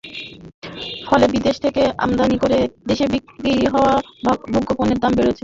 ফলে 1.07 1.25
বিদেশ 1.35 1.55
থেকে 1.65 1.81
আমদানি 2.05 2.37
করে 2.43 2.57
দেশে 2.89 3.05
বিক্রি 3.13 3.53
হওয়া 3.73 3.93
ভোগ্যপণ্যের 4.53 4.99
দাম 4.99 5.11
বেড়েছে। 5.17 5.39